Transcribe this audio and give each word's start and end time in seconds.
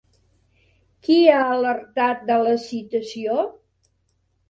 Qui 1.09 1.17
ha 1.35 1.43
alertat 1.59 2.27
de 2.33 2.41
la 2.49 2.57
citació? 2.67 3.49